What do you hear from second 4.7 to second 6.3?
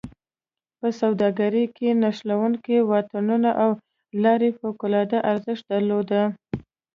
العاده ارزښت درلوده.